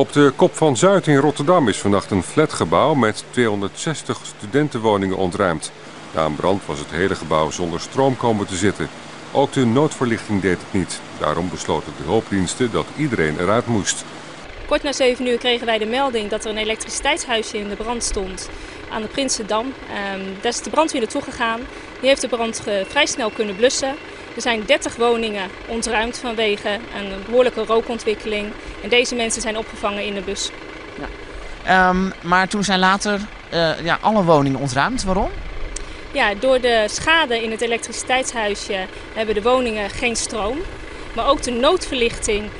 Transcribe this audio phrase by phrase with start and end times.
[0.00, 5.72] Op de Kop van Zuid in Rotterdam is vannacht een flatgebouw met 260 studentenwoningen ontruimd.
[6.14, 8.88] Na een brand was het hele gebouw zonder stroom komen te zitten.
[9.32, 11.00] Ook de noodverlichting deed het niet.
[11.18, 14.04] Daarom besloten de hulpdiensten dat iedereen eruit moest.
[14.66, 18.02] Kort na 7 uur kregen wij de melding dat er een elektriciteitshuisje in de brand
[18.02, 18.48] stond
[18.90, 19.66] aan de Prinsendam.
[19.66, 21.60] Um, daar is de brandweer naartoe gegaan.
[22.00, 23.94] Die heeft de brand vrij snel kunnen blussen.
[24.34, 28.52] Er zijn 30 woningen ontruimd vanwege een behoorlijke rookontwikkeling.
[28.82, 30.50] En deze mensen zijn opgevangen in de bus.
[31.64, 31.88] Ja.
[31.88, 33.20] Um, maar toen zijn later
[33.54, 35.04] uh, ja, alle woningen ontruimd.
[35.04, 35.30] Waarom?
[36.12, 40.58] Ja, door de schade in het elektriciteitshuisje hebben de woningen geen stroom.
[41.14, 42.50] Maar ook de noodverlichting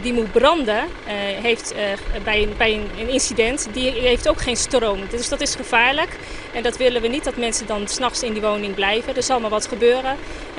[0.00, 4.56] die moet branden, uh, heeft uh, bij, een, bij een incident, die heeft ook geen
[4.56, 5.00] stroom.
[5.10, 6.18] Dus dat is gevaarlijk.
[6.52, 9.16] En dat willen we niet dat mensen dan s'nachts in die woning blijven.
[9.16, 10.16] Er zal maar wat gebeuren.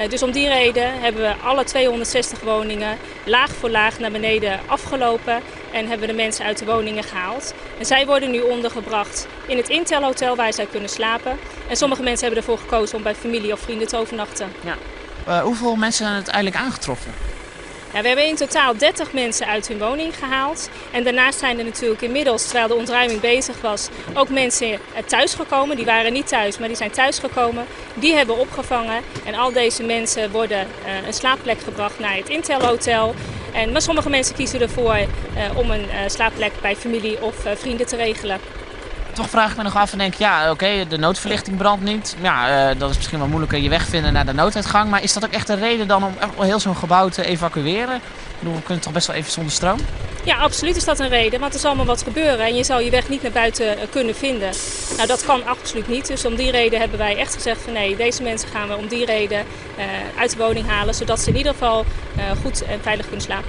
[0.09, 5.41] dus om die reden hebben we alle 260 woningen laag voor laag naar beneden afgelopen.
[5.71, 7.53] En hebben we de mensen uit de woningen gehaald.
[7.79, 11.37] En zij worden nu ondergebracht in het Intel Hotel waar zij kunnen slapen.
[11.67, 14.51] En sommige mensen hebben ervoor gekozen om bij familie of vrienden te overnachten.
[14.63, 15.41] Ja.
[15.41, 17.34] hoeveel mensen zijn het eigenlijk aangetroffen?
[17.95, 20.69] Ja, we hebben in totaal 30 mensen uit hun woning gehaald.
[20.91, 25.75] En daarnaast zijn er natuurlijk inmiddels, terwijl de ontruiming bezig was, ook mensen thuisgekomen.
[25.75, 27.65] Die waren niet thuis, maar die zijn thuisgekomen.
[27.93, 29.01] Die hebben opgevangen.
[29.25, 33.15] En al deze mensen worden uh, een slaapplek gebracht naar het Intel Hotel.
[33.53, 37.95] En, maar sommige mensen kiezen ervoor uh, om een slaapplek bij familie of vrienden te
[37.95, 38.39] regelen
[39.15, 42.15] toch vraag ik me nog af en denk, ja, oké, de noodverlichting brandt niet.
[42.21, 44.89] Ja, uh, dat is misschien wel moeilijker je weg vinden naar de nooduitgang.
[44.89, 47.95] Maar is dat ook echt een reden dan om heel zo'n gebouw te evacueren?
[47.95, 49.79] Ik bedoel, we kunnen toch best wel even zonder stroom?
[50.23, 52.79] Ja, absoluut is dat een reden, want er zal maar wat gebeuren en je zal
[52.79, 54.49] je weg niet naar buiten kunnen vinden.
[54.95, 56.07] Nou, dat kan absoluut niet.
[56.07, 58.87] Dus om die reden hebben wij echt gezegd van nee, deze mensen gaan we om
[58.87, 59.45] die reden
[59.77, 59.83] uh,
[60.19, 61.85] uit de woning halen, zodat ze in ieder geval
[62.41, 63.43] goed en veilig kunnen slapen.